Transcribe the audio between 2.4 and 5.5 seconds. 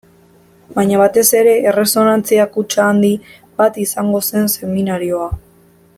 kutxa handi bat izango zen seminarioa.